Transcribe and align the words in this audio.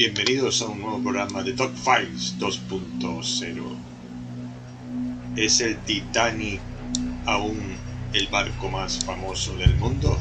Bienvenidos 0.00 0.62
a 0.62 0.66
un 0.68 0.80
nuevo 0.80 0.98
programa 1.02 1.42
de 1.42 1.52
Top 1.52 1.72
Files 1.74 2.34
2.0. 2.38 3.62
¿Es 5.36 5.60
el 5.60 5.76
Titanic 5.80 6.58
aún 7.26 7.76
el 8.14 8.26
barco 8.28 8.70
más 8.70 9.04
famoso 9.04 9.54
del 9.58 9.76
mundo? 9.76 10.18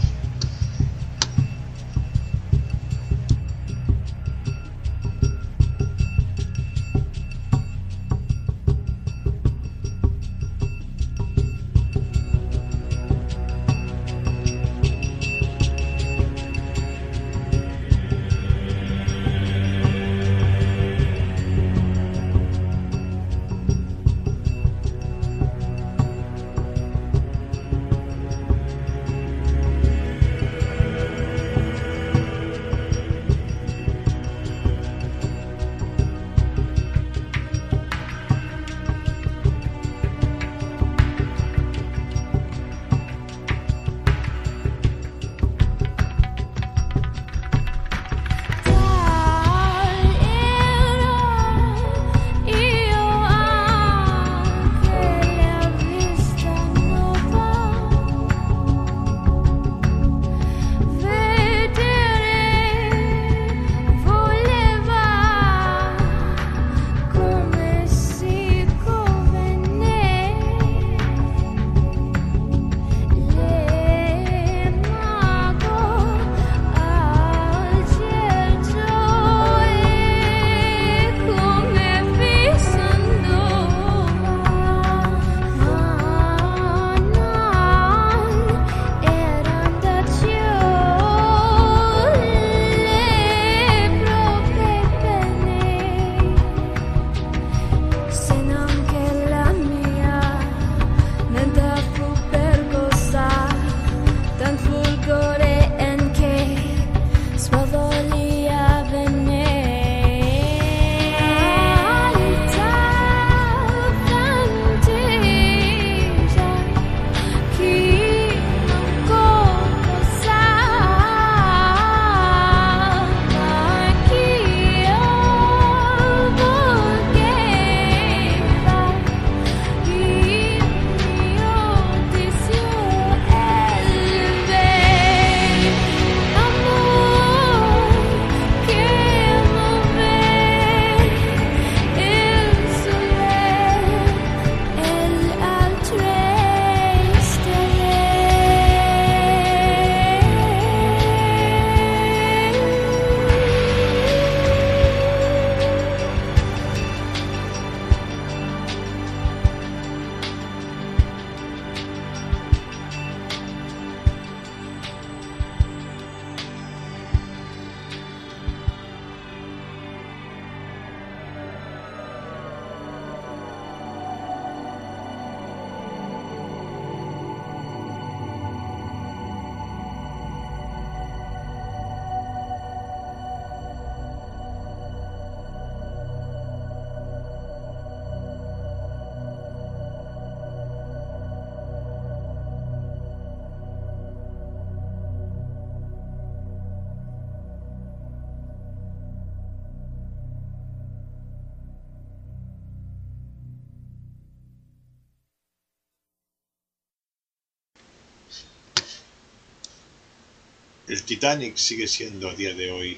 El 210.90 211.04
Titanic 211.04 211.56
sigue 211.56 211.88
siendo 211.88 212.28
a 212.28 212.34
día 212.34 212.56
de 212.56 212.72
hoy 212.72 212.98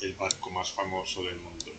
el 0.00 0.14
barco 0.14 0.48
más 0.48 0.70
famoso 0.70 1.24
del 1.24 1.36
mundo. 1.36 1.70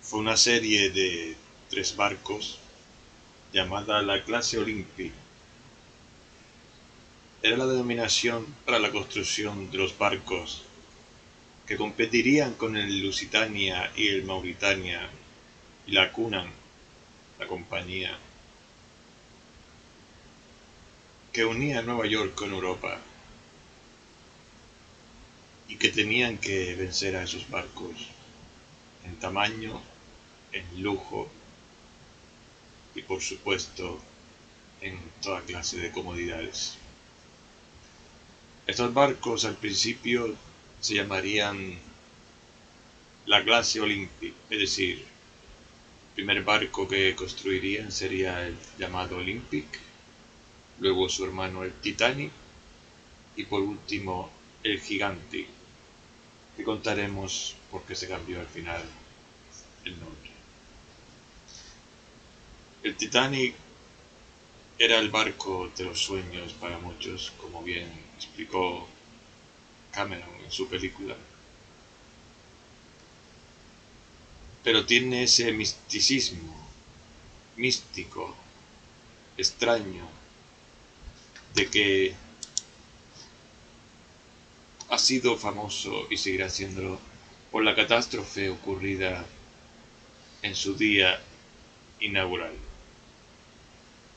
Fue 0.00 0.20
una 0.20 0.38
serie 0.38 0.88
de 0.88 1.36
tres 1.68 1.94
barcos 1.96 2.60
llamada 3.52 4.00
la 4.00 4.24
clase 4.24 4.56
Olympic. 4.56 5.12
Era 7.42 7.58
la 7.58 7.66
denominación 7.66 8.46
para 8.64 8.78
la 8.78 8.90
construcción 8.90 9.70
de 9.70 9.76
los 9.76 9.98
barcos 9.98 10.62
que 11.66 11.76
competirían 11.76 12.54
con 12.54 12.78
el 12.78 13.02
Lusitania 13.02 13.92
y 13.94 14.08
el 14.08 14.24
Mauritania 14.24 15.10
y 15.86 15.92
la 15.92 16.10
Cunard, 16.10 16.48
la 17.38 17.46
compañía 17.46 18.18
que 21.32 21.44
unía 21.44 21.82
Nueva 21.82 22.06
York 22.06 22.34
con 22.34 22.52
Europa 22.52 22.98
y 25.68 25.76
que 25.76 25.90
tenían 25.90 26.38
que 26.38 26.74
vencer 26.74 27.14
a 27.14 27.22
esos 27.22 27.48
barcos 27.48 28.08
en 29.04 29.16
tamaño, 29.16 29.80
en 30.52 30.82
lujo 30.82 31.30
y 32.94 33.02
por 33.02 33.20
supuesto 33.20 34.00
en 34.80 34.98
toda 35.22 35.42
clase 35.42 35.78
de 35.78 35.92
comodidades. 35.92 36.76
Estos 38.66 38.92
barcos 38.92 39.44
al 39.44 39.56
principio 39.56 40.34
se 40.80 40.94
llamarían 40.94 41.78
la 43.26 43.44
clase 43.44 43.80
Olympic, 43.80 44.34
es 44.48 44.58
decir, 44.58 44.98
el 44.98 46.14
primer 46.14 46.42
barco 46.42 46.88
que 46.88 47.14
construirían 47.14 47.92
sería 47.92 48.46
el 48.46 48.56
llamado 48.78 49.18
Olympic, 49.18 49.66
luego 50.80 51.08
su 51.08 51.24
hermano 51.24 51.62
el 51.62 51.72
Titanic 51.74 52.32
y 53.36 53.44
por 53.44 53.62
último 53.62 54.30
el 54.62 54.80
Gigante, 54.80 55.46
que 56.56 56.64
contaremos 56.64 57.54
por 57.70 57.82
qué 57.84 57.94
se 57.94 58.08
cambió 58.08 58.40
al 58.40 58.46
final 58.46 58.82
el 59.84 59.92
nombre. 60.00 60.30
El 62.82 62.96
Titanic 62.96 63.54
era 64.78 64.98
el 64.98 65.10
barco 65.10 65.70
de 65.76 65.84
los 65.84 66.02
sueños 66.02 66.54
para 66.54 66.78
muchos, 66.78 67.32
como 67.38 67.62
bien 67.62 67.86
explicó 68.16 68.88
Cameron 69.92 70.34
en 70.42 70.50
su 70.50 70.66
película. 70.68 71.14
Pero 74.64 74.86
tiene 74.86 75.24
ese 75.24 75.52
misticismo, 75.52 76.68
místico, 77.56 78.34
extraño, 79.36 80.19
de 81.54 81.68
que 81.68 82.14
ha 84.88 84.98
sido 84.98 85.36
famoso 85.36 86.06
y 86.10 86.16
seguirá 86.16 86.50
siéndolo 86.50 86.98
por 87.50 87.64
la 87.64 87.74
catástrofe 87.74 88.50
ocurrida 88.50 89.24
en 90.42 90.54
su 90.54 90.74
día 90.74 91.20
inaugural. 92.00 92.52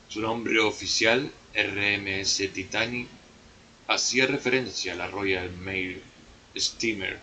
Su 0.08 0.20
nombre 0.20 0.60
oficial, 0.60 1.30
RMS 1.54 2.36
Titanic, 2.52 3.08
hacía 3.88 4.26
referencia 4.26 4.92
a 4.92 4.96
la 4.96 5.08
Royal 5.08 5.50
Mail 5.50 6.02
Steamer, 6.56 7.18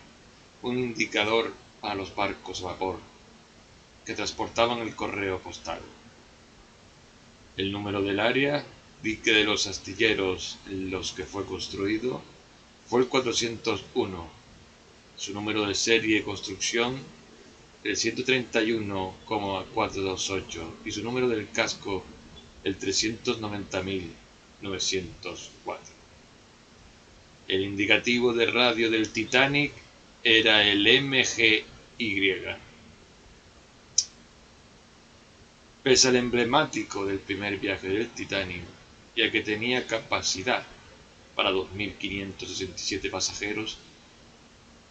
un 0.62 0.78
indicador 0.78 1.52
para 1.80 1.94
los 1.94 2.14
barcos 2.14 2.62
a 2.62 2.66
vapor 2.66 3.00
que 4.04 4.14
transportaban 4.14 4.78
el 4.78 4.94
correo 4.94 5.38
postal. 5.40 5.80
El 7.56 7.72
número 7.72 8.02
del 8.02 8.20
área, 8.20 8.64
dique 9.02 9.32
de 9.32 9.44
los 9.44 9.66
astilleros 9.66 10.58
en 10.66 10.90
los 10.90 11.12
que 11.12 11.24
fue 11.24 11.44
construido, 11.44 12.22
fue 12.86 13.00
el 13.00 13.08
401. 13.08 14.30
Su 15.16 15.34
número 15.34 15.66
de 15.66 15.74
serie 15.74 16.18
y 16.18 16.22
construcción, 16.22 16.96
el 17.84 17.96
131,428 17.96 20.74
y 20.84 20.92
su 20.92 21.02
número 21.02 21.28
del 21.28 21.50
casco 21.50 22.04
el 22.64 22.78
390.904. 22.78 25.78
El 27.48 27.62
indicativo 27.62 28.32
de 28.32 28.46
radio 28.46 28.88
del 28.90 29.10
Titanic 29.10 29.72
era 30.22 30.64
el 30.64 30.86
MGY. 31.02 31.64
Pese 35.82 36.08
al 36.08 36.16
emblemático 36.16 37.04
del 37.04 37.18
primer 37.18 37.58
viaje 37.58 37.88
del 37.88 38.08
Titanic, 38.10 38.62
ya 39.16 39.30
que 39.30 39.42
tenía 39.42 39.86
capacidad 39.86 40.64
para 41.34 41.50
2.567 41.50 43.10
pasajeros, 43.10 43.78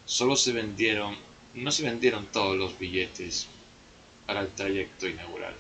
solo 0.06 0.36
se 0.36 0.52
vendieron, 0.52 1.16
no 1.56 1.72
se 1.72 1.84
vendieron 1.84 2.26
todos 2.28 2.58
los 2.58 2.78
billetes 2.78 3.48
para 4.26 4.42
el 4.42 4.50
trayecto 4.50 5.08
inaugural. 5.08 5.56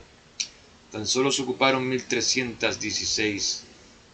Tan 0.91 1.07
solo 1.07 1.31
se 1.31 1.43
ocuparon 1.43 1.89
1.316 1.91 3.61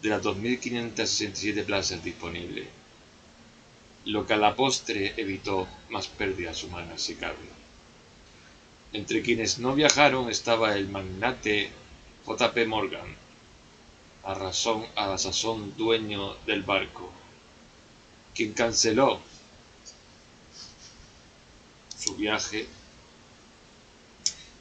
de 0.01 0.09
las 0.09 0.21
2.567 0.21 1.65
plazas 1.65 2.03
disponibles, 2.03 2.67
lo 4.05 4.25
que 4.25 4.33
a 4.33 4.37
la 4.37 4.55
postre 4.55 5.13
evitó 5.17 5.67
más 5.89 6.07
pérdidas 6.07 6.63
humanas 6.63 7.09
y 7.09 7.15
carga. 7.15 7.37
Entre 8.93 9.21
quienes 9.21 9.59
no 9.59 9.75
viajaron 9.75 10.29
estaba 10.29 10.75
el 10.75 10.87
magnate 10.87 11.69
J.P. 12.25 12.65
Morgan, 12.67 13.26
a, 14.27 14.33
razón, 14.33 14.85
a 14.95 15.07
la 15.07 15.17
sazón 15.17 15.77
dueño 15.77 16.35
del 16.45 16.61
barco, 16.61 17.09
quien 18.35 18.51
canceló 18.51 19.21
su 21.97 22.13
viaje 22.17 22.67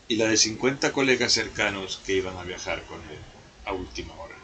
y 0.06 0.14
la 0.14 0.26
de 0.26 0.36
50 0.36 0.92
colegas 0.92 1.32
cercanos 1.32 2.00
que 2.06 2.12
iban 2.12 2.36
a 2.36 2.44
viajar 2.44 2.84
con 2.84 3.00
él 3.10 3.18
a 3.64 3.72
última 3.72 4.14
hora. 4.14 4.36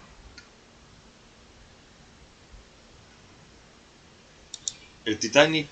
El 5.05 5.21
Titanic 5.21 5.69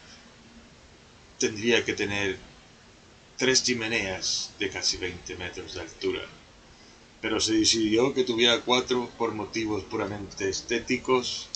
tendría 1.39 1.85
que 1.85 1.95
tener 1.95 2.39
tres 3.37 3.65
chimeneas 3.65 4.53
de 4.61 4.71
casi 4.71 4.97
20 4.97 5.35
metros 5.35 5.75
de 5.75 5.81
altura, 5.81 6.23
pero 7.21 7.41
se 7.41 7.55
decidió 7.55 8.15
que 8.15 8.25
tuviera 8.25 8.61
cuatro 8.61 9.11
por 9.19 9.33
motivos 9.33 9.85
puramente 9.85 10.49
estéticos 10.49 11.49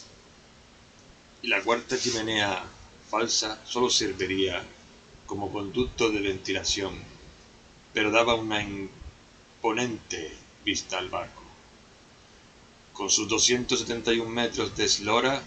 y 1.42 1.48
la 1.48 1.62
cuarta 1.62 1.98
chimenea 1.98 2.64
falsa 3.10 3.60
solo 3.64 3.90
serviría 3.90 4.62
como 5.26 5.52
conducto 5.52 6.10
de 6.10 6.20
ventilación 6.20 7.14
pero 7.94 8.10
daba 8.10 8.34
una 8.34 8.60
imponente 8.60 10.32
vista 10.64 10.98
al 10.98 11.08
barco. 11.08 11.42
Con 12.92 13.08
sus 13.08 13.28
271 13.28 14.28
metros 14.28 14.76
de 14.76 14.84
eslora, 14.84 15.42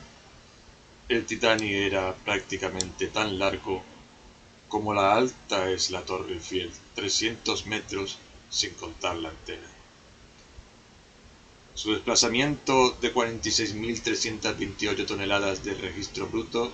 el 1.09 1.25
Titanic 1.25 1.71
era 1.71 2.15
prácticamente 2.15 3.07
tan 3.07 3.37
largo 3.37 3.83
como 4.69 4.93
la 4.93 5.13
alta 5.15 5.69
es 5.69 5.91
la 5.91 6.01
Torre 6.01 6.33
Eiffel, 6.33 6.71
300 6.95 7.65
metros 7.67 8.17
sin 8.49 8.73
contar 8.73 9.17
la 9.17 9.29
antena. 9.29 9.76
Su 11.77 11.91
desplazamiento 11.91 12.97
de 12.99 13.13
46.328 13.13 15.05
toneladas 15.05 15.63
de 15.63 15.75
registro 15.75 16.25
bruto, 16.25 16.73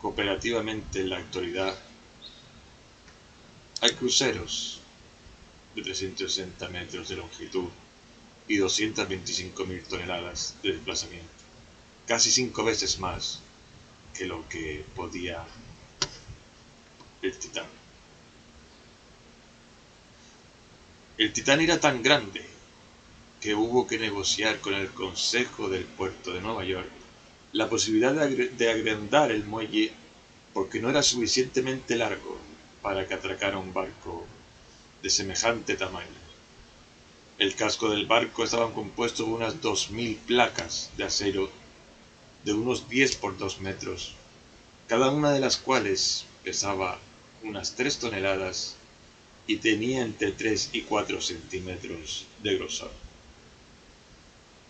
cooperativamente 0.00 1.00
en 1.00 1.10
la 1.10 1.18
actualidad 1.18 1.78
hay 3.82 3.90
cruceros 3.90 4.80
de 5.74 5.82
360 5.82 6.68
metros 6.68 7.10
de 7.10 7.16
longitud 7.16 7.68
y 8.48 8.56
225.000 8.56 9.82
toneladas 9.84 10.54
de 10.62 10.72
desplazamiento, 10.72 11.28
casi 12.06 12.30
cinco 12.30 12.64
veces 12.64 12.98
más 12.98 13.40
que 14.14 14.24
lo 14.24 14.48
que 14.48 14.86
podía 14.96 15.44
el 17.20 17.38
Titán. 17.38 17.66
El 21.18 21.30
Titán 21.34 21.60
era 21.60 21.78
tan 21.78 22.02
grande 22.02 22.49
que 23.40 23.54
hubo 23.54 23.86
que 23.86 23.98
negociar 23.98 24.60
con 24.60 24.74
el 24.74 24.90
Consejo 24.90 25.68
del 25.68 25.84
Puerto 25.84 26.32
de 26.32 26.42
Nueva 26.42 26.64
York 26.64 26.90
la 27.52 27.68
posibilidad 27.68 28.12
de 28.12 28.70
agrandar 28.70 29.32
el 29.32 29.44
muelle 29.44 29.92
porque 30.52 30.80
no 30.80 30.90
era 30.90 31.02
suficientemente 31.02 31.96
largo 31.96 32.38
para 32.82 33.08
que 33.08 33.14
atracara 33.14 33.58
un 33.58 33.72
barco 33.72 34.26
de 35.02 35.10
semejante 35.10 35.74
tamaño. 35.74 36.20
El 37.38 37.54
casco 37.54 37.88
del 37.88 38.06
barco 38.06 38.44
estaba 38.44 38.74
compuesto 38.74 39.24
de 39.24 39.30
unas 39.30 39.62
dos 39.62 39.90
mil 39.90 40.16
placas 40.16 40.90
de 40.96 41.04
acero 41.04 41.50
de 42.44 42.52
unos 42.52 42.88
10 42.88 43.16
por 43.16 43.36
2 43.36 43.60
metros, 43.60 44.14
cada 44.88 45.10
una 45.10 45.32
de 45.32 45.40
las 45.40 45.56
cuales 45.56 46.26
pesaba 46.44 46.98
unas 47.42 47.74
3 47.74 47.98
toneladas 47.98 48.76
y 49.46 49.56
tenía 49.56 50.02
entre 50.02 50.32
3 50.32 50.70
y 50.72 50.82
4 50.82 51.20
centímetros 51.20 52.26
de 52.42 52.56
grosor. 52.56 52.90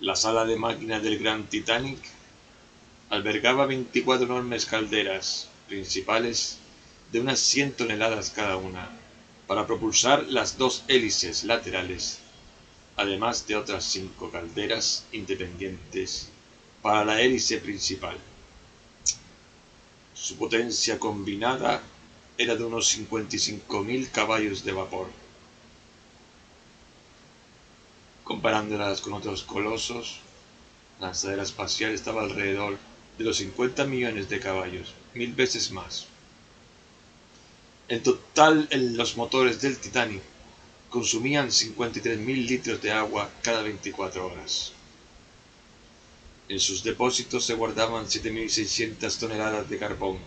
La 0.01 0.17
sala 0.17 0.47
de 0.47 0.57
máquinas 0.57 1.03
del 1.03 1.19
Gran 1.19 1.45
Titanic 1.45 1.99
albergaba 3.11 3.67
24 3.67 4.25
enormes 4.25 4.65
calderas 4.65 5.49
principales 5.69 6.57
de 7.13 7.21
unas 7.21 7.39
100 7.41 7.75
toneladas 7.75 8.31
cada 8.31 8.57
una 8.57 8.89
para 9.47 9.67
propulsar 9.67 10.25
las 10.29 10.57
dos 10.57 10.85
hélices 10.89 11.45
laterales, 11.45 12.21
además 12.97 13.47
de 13.47 13.57
otras 13.57 13.85
cinco 13.85 14.31
calderas 14.31 15.05
independientes 15.13 16.29
para 16.81 17.05
la 17.05 17.21
hélice 17.21 17.59
principal. 17.59 18.17
Su 20.15 20.37
potencia 20.37 20.99
combinada 20.99 21.83
era 22.39 22.57
de 22.57 22.65
unos 22.65 22.97
55.000 22.97 24.11
caballos 24.11 24.65
de 24.65 24.73
vapor. 24.73 25.09
Comparándolas 28.31 29.01
con 29.01 29.15
otros 29.15 29.43
colosos, 29.43 30.21
la 31.01 31.07
lanzadera 31.07 31.43
espacial 31.43 31.91
estaba 31.91 32.23
alrededor 32.23 32.79
de 33.19 33.25
los 33.25 33.39
50 33.39 33.87
millones 33.87 34.29
de 34.29 34.39
caballos, 34.39 34.95
mil 35.15 35.35
veces 35.35 35.73
más. 35.73 36.07
En 37.89 38.05
total, 38.05 38.69
los 38.71 39.17
motores 39.17 39.61
del 39.61 39.79
Titanic 39.79 40.23
consumían 40.91 41.49
53.000 41.49 42.47
litros 42.47 42.81
de 42.81 42.93
agua 42.93 43.29
cada 43.43 43.63
24 43.63 44.25
horas. 44.25 44.75
En 46.49 46.61
sus 46.61 46.85
depósitos 46.85 47.45
se 47.45 47.55
guardaban 47.55 48.07
7.600 48.07 49.19
toneladas 49.19 49.69
de 49.69 49.77
carbón, 49.77 50.19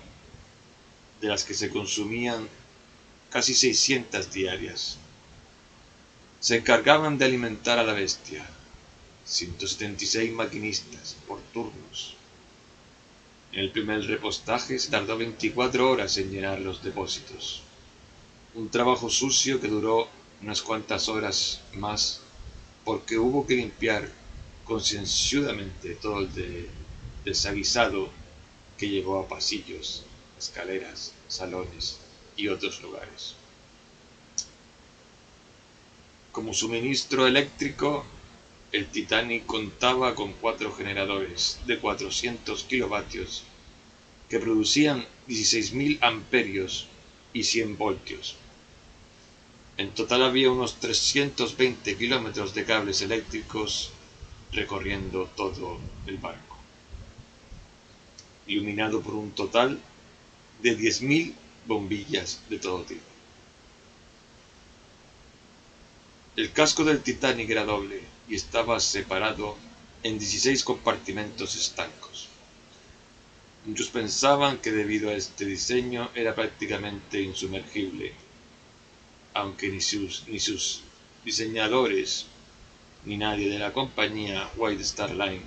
de 1.21 1.29
las 1.29 1.45
que 1.45 1.53
se 1.53 1.69
consumían 1.69 2.49
casi 3.29 3.55
600 3.55 4.29
diarias. 4.29 4.97
Se 6.43 6.57
encargaban 6.57 7.17
de 7.17 7.23
alimentar 7.23 7.79
a 7.79 7.85
la 7.85 7.93
bestia, 7.93 8.45
176 9.23 10.33
maquinistas 10.33 11.15
por 11.25 11.39
turnos. 11.53 12.15
El 13.53 13.71
primer 13.71 14.05
repostaje 14.07 14.77
se 14.77 14.91
tardó 14.91 15.17
24 15.17 15.89
horas 15.89 16.17
en 16.17 16.31
llenar 16.31 16.59
los 16.59 16.83
depósitos. 16.83 17.61
Un 18.55 18.67
trabajo 18.67 19.09
sucio 19.09 19.61
que 19.61 19.69
duró 19.69 20.09
unas 20.41 20.61
cuantas 20.61 21.07
horas 21.07 21.61
más 21.75 22.19
porque 22.83 23.17
hubo 23.17 23.47
que 23.47 23.55
limpiar 23.55 24.11
concienzudamente 24.65 25.95
todo 25.95 26.19
el 26.19 26.69
desaguisado 27.23 28.09
que 28.77 28.89
llegó 28.89 29.17
a 29.17 29.29
pasillos, 29.29 30.03
escaleras, 30.37 31.13
salones 31.29 31.99
y 32.35 32.49
otros 32.49 32.81
lugares. 32.81 33.35
Como 36.33 36.51
suministro 36.51 37.27
eléctrico, 37.27 38.03
el 38.71 38.87
Titanic 38.87 39.45
contaba 39.45 40.15
con 40.15 40.33
cuatro 40.33 40.73
generadores 40.73 41.59
de 41.67 41.77
400 41.77 42.63
kilovatios 42.63 43.43
que 44.27 44.39
producían 44.39 45.05
16.000 45.27 45.99
amperios 46.01 46.87
y 47.33 47.43
100 47.43 47.77
voltios. 47.77 48.35
En 49.77 49.91
total 49.91 50.23
había 50.23 50.49
unos 50.49 50.79
320 50.79 51.95
kilómetros 51.97 52.55
de 52.55 52.65
cables 52.65 53.03
eléctricos 53.03 53.91
recorriendo 54.51 55.29
todo 55.35 55.77
el 56.07 56.17
barco, 56.17 56.57
iluminado 58.47 59.01
por 59.01 59.13
un 59.13 59.33
total 59.33 59.79
de 60.63 60.75
10.000 60.75 61.31
bombillas 61.67 62.41
de 62.49 62.57
todo 62.57 62.81
tipo. 62.81 63.12
El 66.35 66.51
casco 66.51 66.83
del 66.83 67.03
Titanic 67.03 67.47
era 67.51 67.63
doble 67.63 68.01
y 68.27 68.33
estaba 68.33 68.79
separado 68.79 69.55
en 70.01 70.17
16 70.17 70.63
compartimentos 70.63 71.55
estancos. 71.55 72.27
Muchos 73.65 73.89
pensaban 73.89 74.57
que 74.57 74.71
debido 74.71 75.11
a 75.11 75.13
este 75.13 75.45
diseño 75.45 76.09
era 76.15 76.33
prácticamente 76.33 77.21
insumergible, 77.21 78.13
aunque 79.35 79.69
ni 79.69 79.79
sus, 79.79 80.23
ni 80.27 80.39
sus 80.39 80.81
diseñadores 81.23 82.25
ni 83.05 83.15
nadie 83.17 83.47
de 83.49 83.59
la 83.59 83.71
compañía 83.71 84.49
White 84.57 84.81
Star 84.81 85.11
Line 85.11 85.43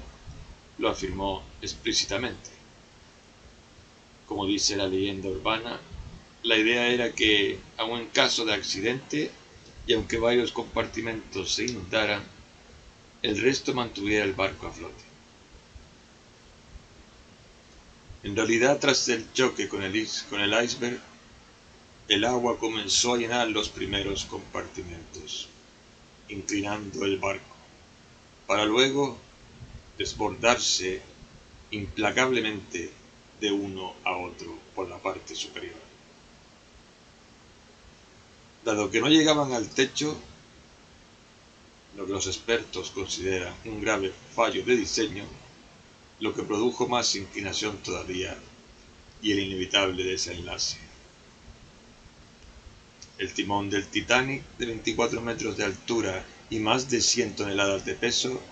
lo 0.78 0.88
afirmó 0.88 1.42
explícitamente. 1.62 2.50
Como 4.26 4.46
dice 4.46 4.76
la 4.76 4.86
leyenda 4.86 5.30
urbana, 5.30 5.80
la 6.44 6.56
idea 6.56 6.86
era 6.86 7.12
que, 7.12 7.58
aun 7.76 8.02
en 8.02 8.06
caso 8.06 8.44
de 8.44 8.54
accidente, 8.54 9.32
y 9.86 9.92
aunque 9.92 10.18
varios 10.18 10.52
compartimentos 10.52 11.54
se 11.54 11.64
inundaran, 11.64 12.22
el 13.22 13.40
resto 13.40 13.72
mantuviera 13.72 14.24
el 14.24 14.32
barco 14.32 14.66
a 14.66 14.72
flote. 14.72 15.04
En 18.24 18.34
realidad, 18.34 18.78
tras 18.80 19.08
el 19.08 19.32
choque 19.32 19.68
con 19.68 19.82
el, 19.82 20.08
con 20.28 20.40
el 20.40 20.64
iceberg, 20.64 21.00
el 22.08 22.24
agua 22.24 22.58
comenzó 22.58 23.14
a 23.14 23.18
llenar 23.18 23.48
los 23.48 23.68
primeros 23.68 24.24
compartimentos, 24.24 25.48
inclinando 26.28 27.04
el 27.04 27.18
barco, 27.18 27.56
para 28.46 28.64
luego 28.64 29.18
desbordarse 29.98 31.02
implacablemente 31.70 32.90
de 33.40 33.52
uno 33.52 33.94
a 34.04 34.16
otro 34.16 34.58
por 34.74 34.88
la 34.88 34.98
parte 34.98 35.34
superior. 35.34 35.85
Dado 38.66 38.90
que 38.90 39.00
no 39.00 39.06
llegaban 39.08 39.52
al 39.52 39.68
techo, 39.68 40.18
lo 41.96 42.04
que 42.04 42.10
los 42.10 42.26
expertos 42.26 42.90
consideran 42.90 43.54
un 43.64 43.80
grave 43.80 44.12
fallo 44.34 44.64
de 44.64 44.74
diseño, 44.74 45.24
lo 46.18 46.34
que 46.34 46.42
produjo 46.42 46.88
más 46.88 47.14
inclinación 47.14 47.76
todavía 47.76 48.36
y 49.22 49.30
el 49.30 49.38
inevitable 49.38 50.02
desenlace. 50.02 50.78
El 53.18 53.32
timón 53.34 53.70
del 53.70 53.86
Titanic, 53.86 54.42
de 54.58 54.66
24 54.66 55.20
metros 55.20 55.56
de 55.56 55.62
altura 55.62 56.26
y 56.50 56.58
más 56.58 56.90
de 56.90 57.02
100 57.02 57.36
toneladas 57.36 57.84
de 57.84 57.94
peso, 57.94 58.42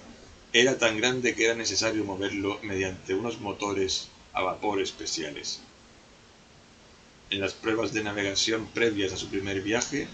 era 0.53 0.79
tan 0.79 0.97
grande 0.97 1.35
que 1.35 1.47
era 1.47 1.57
necesario 1.57 2.05
moverlo 2.05 2.61
mediante 2.63 3.17
unos 3.17 3.41
motores 3.41 4.07
a 4.33 4.43
vapor 4.43 4.81
especiales. 4.81 5.59
En 7.31 7.41
las 7.41 7.55
pruebas 7.55 7.93
de 7.93 8.05
navegación 8.05 8.67
previas 8.67 9.13
a 9.13 9.17
su 9.17 9.29
primer 9.29 9.63
viaje, 9.63 10.07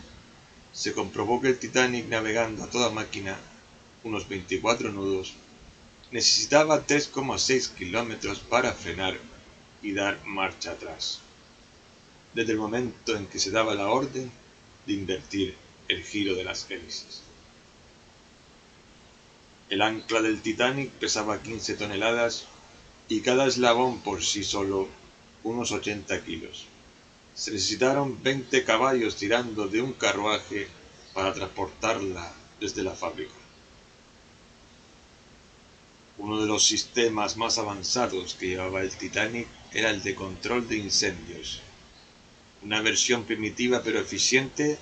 se 0.73 0.93
comprobó 0.93 1.41
que 1.41 1.49
el 1.49 1.59
Titanic 1.59 2.07
navegando 2.07 2.63
a 2.63 2.71
toda 2.71 2.91
máquina, 2.91 3.39
unos 4.05 4.29
24 4.29 4.93
nudos, 4.93 5.35
necesitaba 6.13 6.87
3,6 6.87 7.75
kilómetros 7.75 8.39
para 8.39 8.73
frenar 8.73 9.19
y 9.83 9.93
dar 9.93 10.25
marcha 10.25 10.73
atrás, 10.73 11.21
desde 12.35 12.53
el 12.53 12.59
momento 12.59 13.17
en 13.17 13.27
que 13.27 13.39
se 13.39 13.51
daba 13.51 13.75
la 13.75 13.89
orden 13.89 14.31
de 14.87 14.93
invertir 14.93 15.57
el 15.89 16.05
giro 16.05 16.35
de 16.35 16.45
las 16.45 16.71
hélices. 16.71 17.23
El 19.69 19.83
ancla 19.83 20.23
del 20.23 20.41
Titanic 20.43 20.91
pesaba 20.91 21.43
15 21.43 21.75
toneladas 21.75 22.47
y 23.09 23.21
cada 23.21 23.47
eslabón 23.47 24.01
por 24.01 24.25
sí 24.25 24.45
solo 24.45 24.89
unos 25.43 25.73
80 25.73 26.25
kilos 26.25 26.67
se 27.41 27.53
necesitaron 27.53 28.23
20 28.23 28.65
caballos 28.65 29.17
tirando 29.17 29.67
de 29.67 29.81
un 29.81 29.95
carruaje 29.95 30.69
para 31.15 31.33
transportarla 31.33 32.31
desde 32.61 32.83
la 32.83 32.95
fábrica. 32.95 33.33
Uno 36.19 36.39
de 36.39 36.47
los 36.47 36.67
sistemas 36.67 37.39
más 37.39 37.57
avanzados 37.57 38.35
que 38.35 38.49
llevaba 38.49 38.83
el 38.83 38.95
Titanic 38.95 39.49
era 39.73 39.89
el 39.89 40.03
de 40.03 40.15
control 40.15 40.69
de 40.69 40.77
incendios, 40.77 41.63
una 42.63 42.83
versión 42.83 43.25
primitiva 43.25 43.81
pero 43.83 44.01
eficiente 44.01 44.79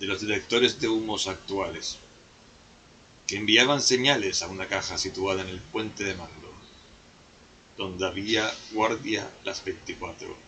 de 0.00 0.06
los 0.06 0.22
detectores 0.22 0.80
de 0.80 0.88
humos 0.88 1.26
actuales, 1.26 1.98
que 3.26 3.36
enviaban 3.36 3.82
señales 3.82 4.40
a 4.40 4.46
una 4.46 4.66
caja 4.66 4.96
situada 4.96 5.42
en 5.42 5.48
el 5.48 5.60
puente 5.60 6.04
de 6.04 6.14
mando, 6.14 6.54
donde 7.76 8.06
había 8.06 8.50
guardia 8.72 9.30
las 9.44 9.62
24 9.62 10.45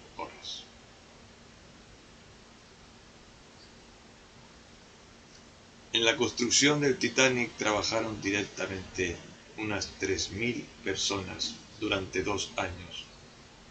en 5.98 6.04
la 6.04 6.16
construcción 6.16 6.80
del 6.80 6.96
Titanic 6.96 7.56
trabajaron 7.56 8.20
directamente 8.20 9.16
unas 9.56 9.90
3.000 10.00 10.62
personas 10.84 11.54
durante 11.80 12.22
dos 12.22 12.52
años, 12.56 13.04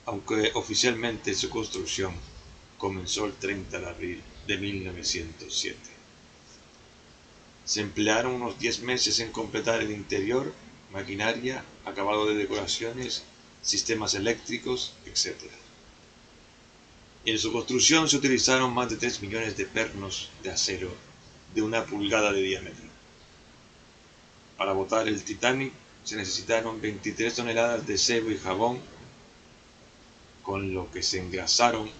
aunque 0.06 0.52
oficialmente 0.56 1.34
su 1.34 1.50
construcción 1.50 2.14
comenzó 2.78 3.26
el 3.26 3.34
30 3.34 3.80
de 3.80 3.88
abril 3.88 4.24
de 4.46 4.58
1907. 4.58 5.78
Se 7.64 7.80
emplearon 7.80 8.34
unos 8.34 8.60
10 8.60 8.82
meses 8.82 9.20
en 9.20 9.32
completar 9.32 9.82
el 9.82 9.92
interior, 9.92 10.54
maquinaria, 10.92 11.64
acabado 11.86 12.26
de 12.26 12.36
decoraciones, 12.36 13.24
sistemas 13.62 14.16
eléctricos, 14.16 14.94
etc. 15.06 15.36
En 17.28 17.38
su 17.38 17.52
construcción 17.52 18.08
se 18.08 18.16
utilizaron 18.16 18.74
más 18.74 18.90
de 18.90 18.96
3 18.96 19.22
millones 19.22 19.58
de 19.58 19.66
pernos 19.66 20.30
de 20.44 20.50
acero 20.50 20.96
de 21.54 21.62
una 21.62 21.86
pulgada 21.86 22.32
de 22.32 22.42
diámetro. 22.42 22.86
Para 24.56 24.72
botar 24.72 25.10
el 25.10 25.22
Titanic 25.22 25.74
se 26.06 26.16
necesitaron 26.16 26.80
23 26.80 27.36
toneladas 27.36 27.86
de 27.86 27.98
cebo 27.98 28.32
y 28.32 28.38
jabón, 28.38 28.80
con 30.42 30.74
lo 30.74 30.90
que 30.90 31.04
se 31.04 31.20
engrasaron 31.20 31.92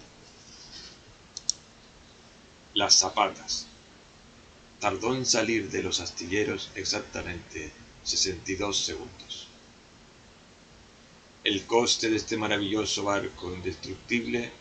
las 2.72 2.94
zapatas. 2.94 3.66
Tardó 4.80 5.14
en 5.14 5.26
salir 5.26 5.70
de 5.70 5.82
los 5.82 6.00
astilleros 6.00 6.70
exactamente 6.74 7.70
62 8.02 8.78
segundos. 8.78 9.46
El 11.44 11.66
coste 11.66 12.08
de 12.08 12.16
este 12.16 12.38
maravilloso 12.38 13.04
barco 13.04 13.52
indestructible 13.52 14.52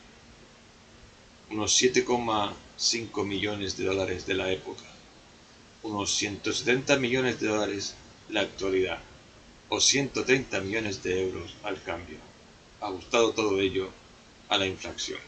unos 1.50 1.82
7,5 1.82 3.26
millones 3.26 3.78
de 3.78 3.86
dólares 3.86 4.26
de 4.26 4.34
la 4.34 4.52
época, 4.52 4.84
unos 5.84 6.14
170 6.16 6.98
millones 6.98 7.40
de 7.40 7.48
dólares 7.48 7.96
la 8.30 8.42
actualidad, 8.42 9.00
o 9.70 9.80
130 9.80 10.60
millones 10.62 11.04
de 11.04 11.22
euros 11.24 11.56
al 11.64 11.82
cambio, 11.82 12.18
ajustado 12.82 13.32
todo 13.32 13.60
ello 13.60 13.90
a 14.50 14.58
la 14.58 14.66
inflación. 14.66 15.20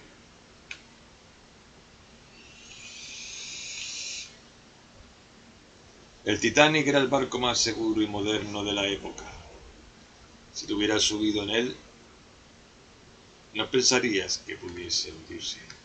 El 6.25 6.39
Titanic 6.39 6.85
era 6.85 6.99
el 6.99 7.07
barco 7.07 7.39
más 7.39 7.57
seguro 7.59 8.01
y 8.01 8.07
moderno 8.07 8.63
de 8.63 8.73
la 8.73 8.88
época. 8.88 9.23
Si 10.53 10.67
te 10.67 10.73
hubieras 10.73 11.01
subido 11.01 11.43
en 11.43 11.49
él, 11.49 11.75
no 13.53 13.71
pensarías 13.71 14.38
que 14.45 14.57
pudiese 14.57 15.11
hundirse. 15.11 15.78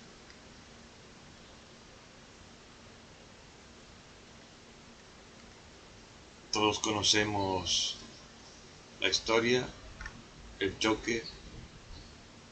Todos 6.54 6.78
conocemos 6.78 7.96
la 9.00 9.08
historia, 9.08 9.66
el 10.61 10.78
choque, 10.78 11.25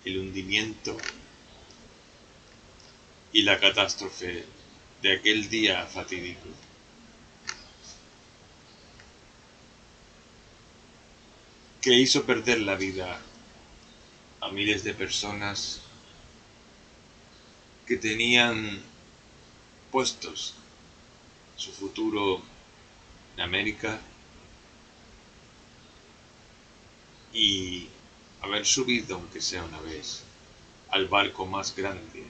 el 0.04 0.18
hundimiento 0.18 0.97
y 3.32 3.42
la 3.42 3.61
catástrofe 3.61 4.44
de 5.02 5.12
aquel 5.12 5.49
día 5.49 5.87
fatídico. 5.87 6.49
que 11.80 11.94
hizo 11.94 12.25
perder 12.25 12.61
la 12.61 12.75
vida 12.75 13.21
a 14.40 14.50
miles 14.50 14.82
de 14.82 14.94
personas 14.94 15.80
que 17.87 17.97
tenían 17.97 18.82
puestos 19.92 20.54
su 21.56 21.71
futuro 21.73 22.51
en 23.42 23.49
América 23.49 23.99
y 27.32 27.88
haber 28.40 28.64
subido, 28.64 29.16
aunque 29.16 29.40
sea 29.40 29.64
una 29.64 29.80
vez, 29.80 30.22
al 30.90 31.08
barco 31.08 31.44
más 31.46 31.75
grande 31.75 32.25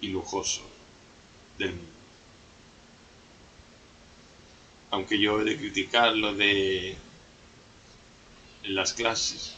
y 0.00 0.08
lujoso 0.08 0.62
del 1.58 1.70
mundo. 1.70 1.90
Aunque 4.90 5.18
yo 5.18 5.40
he 5.40 5.44
de 5.44 5.56
criticar 5.56 6.14
lo 6.14 6.32
de 6.32 6.96
las 8.62 8.92
clases, 8.92 9.54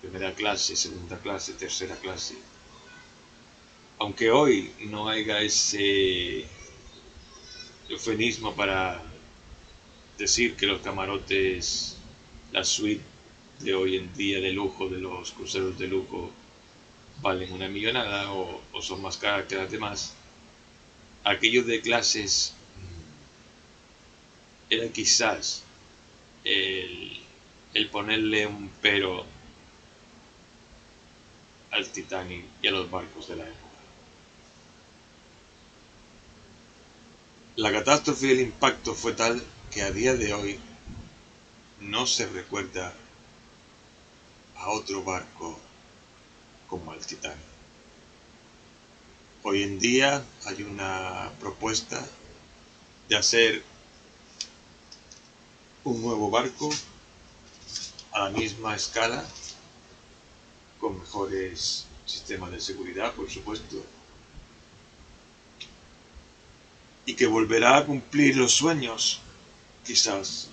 primera 0.00 0.32
clase, 0.32 0.76
segunda 0.76 1.18
clase, 1.18 1.54
tercera 1.54 1.96
clase, 1.96 2.36
aunque 3.98 4.30
hoy 4.30 4.72
no 4.80 5.08
haya 5.08 5.40
ese 5.40 6.46
eufemismo 7.88 8.54
para 8.54 9.09
decir 10.20 10.54
que 10.54 10.66
los 10.66 10.82
camarotes, 10.82 11.96
la 12.52 12.62
suite 12.62 13.02
de 13.60 13.74
hoy 13.74 13.96
en 13.96 14.12
día 14.14 14.38
de 14.40 14.52
lujo, 14.52 14.88
de 14.88 14.98
los 14.98 15.32
cruceros 15.32 15.78
de 15.78 15.88
lujo, 15.88 16.30
valen 17.22 17.52
una 17.52 17.68
millonada 17.68 18.32
o, 18.32 18.62
son 18.80 19.02
más 19.02 19.16
caras 19.16 19.46
que 19.46 19.56
las 19.56 19.70
demás, 19.70 20.14
aquellos 21.24 21.66
de 21.66 21.80
clases 21.80 22.54
mm, 22.76 24.74
era 24.74 24.88
quizás 24.92 25.62
el, 26.44 27.18
el 27.74 27.88
ponerle 27.88 28.46
un 28.46 28.70
pero 28.80 29.24
al 31.70 31.88
Titanic 31.88 32.44
y 32.62 32.68
a 32.68 32.72
los 32.72 32.90
barcos 32.90 33.28
de 33.28 33.36
la 33.36 33.44
época. 33.44 33.58
La 37.56 37.72
catástrofe 37.72 38.28
y 38.28 38.30
el 38.30 38.40
impacto 38.40 38.94
fue 38.94 39.12
tal 39.12 39.42
que 39.70 39.82
a 39.82 39.92
día 39.92 40.14
de 40.14 40.34
hoy 40.34 40.58
no 41.80 42.04
se 42.04 42.26
recuerda 42.26 42.92
a 44.56 44.68
otro 44.70 45.04
barco 45.04 45.58
como 46.68 46.92
el 46.92 47.06
Titanic. 47.06 47.38
Hoy 49.44 49.62
en 49.62 49.78
día 49.78 50.24
hay 50.44 50.62
una 50.64 51.30
propuesta 51.38 52.04
de 53.08 53.16
hacer 53.16 53.62
un 55.84 56.02
nuevo 56.02 56.30
barco 56.30 56.68
a 58.12 58.24
la 58.24 58.30
misma 58.30 58.74
escala, 58.74 59.24
con 60.80 60.98
mejores 60.98 61.86
sistemas 62.06 62.50
de 62.50 62.60
seguridad, 62.60 63.14
por 63.14 63.30
supuesto, 63.30 63.84
y 67.06 67.14
que 67.14 67.26
volverá 67.26 67.78
a 67.78 67.86
cumplir 67.86 68.36
los 68.36 68.52
sueños, 68.52 69.20
quizás, 69.84 70.48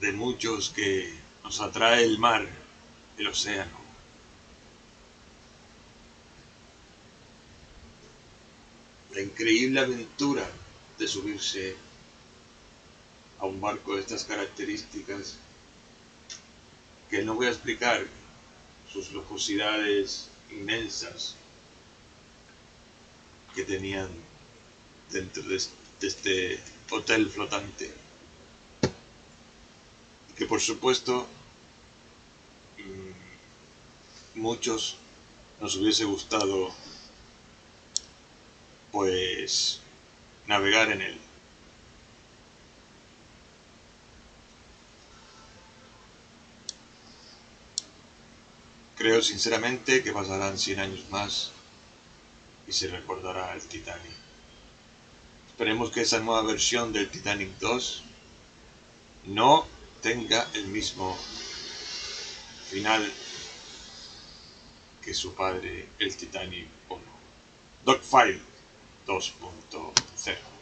de 0.00 0.12
muchos 0.12 0.70
que 0.70 1.12
nos 1.44 1.60
atrae 1.60 2.04
el 2.04 2.18
mar, 2.18 2.46
el 3.18 3.26
océano. 3.28 3.80
La 9.12 9.20
increíble 9.20 9.80
aventura 9.80 10.48
de 10.98 11.06
subirse 11.06 11.76
a 13.38 13.46
un 13.46 13.60
barco 13.60 13.94
de 13.94 14.00
estas 14.00 14.24
características, 14.24 15.36
que 17.10 17.22
no 17.22 17.34
voy 17.34 17.46
a 17.46 17.50
explicar 17.50 18.06
sus 18.90 19.12
lujosidades 19.12 20.28
inmensas 20.50 21.34
que 23.54 23.64
tenían 23.64 24.08
dentro 25.10 25.42
de 25.42 25.56
este 25.56 26.58
hotel 26.92 27.28
flotante 27.28 27.92
que 30.36 30.46
por 30.46 30.60
supuesto 30.60 31.26
mm, 32.78 34.40
muchos 34.40 34.96
nos 35.60 35.76
hubiese 35.76 36.04
gustado 36.04 36.74
pues 38.90 39.80
navegar 40.46 40.90
en 40.90 41.02
él. 41.02 41.18
Creo 48.96 49.22
sinceramente 49.22 50.02
que 50.02 50.12
pasarán 50.12 50.58
100 50.58 50.78
años 50.78 51.10
más 51.10 51.52
y 52.68 52.72
se 52.72 52.88
recordará 52.88 53.54
el 53.54 53.62
Titanic. 53.62 54.31
Esperemos 55.62 55.92
que 55.92 56.00
esa 56.00 56.18
nueva 56.18 56.42
versión 56.42 56.92
del 56.92 57.08
Titanic 57.08 57.56
2 57.60 58.02
no 59.26 59.64
tenga 60.00 60.48
el 60.54 60.66
mismo 60.66 61.16
final 62.68 63.08
que 65.00 65.14
su 65.14 65.36
padre, 65.36 65.88
el 66.00 66.16
Titanic 66.16 66.66
1. 66.88 67.00
Dogfile 67.84 68.40
2.0 69.06 70.61